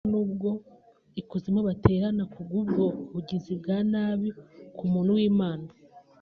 Ariko 0.03 0.09
nubwo 0.11 0.49
ikuzimu 1.21 1.61
baterana 1.69 2.23
kubw’ubwo 2.33 2.83
bugizi 3.11 3.51
bwa 3.59 3.77
nabi 3.91 4.29
ku 4.77 4.83
muntu 4.91 5.11
w’Imana 5.17 5.67